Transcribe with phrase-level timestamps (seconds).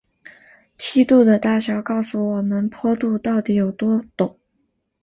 [0.79, 4.33] 梯度的大小告诉我们坡度到底有多陡。